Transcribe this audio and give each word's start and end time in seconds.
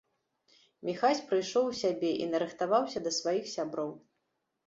Міхась 0.87 1.21
прыйшоў 1.31 1.67
у 1.71 1.75
сябе 1.81 2.11
і 2.23 2.27
нарыхтаваўся 2.31 2.99
да 3.09 3.13
сваіх 3.19 3.45
сяброў. 3.55 3.91